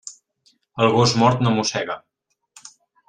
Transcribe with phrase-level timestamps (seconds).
[0.85, 1.99] El gos mort no mossega.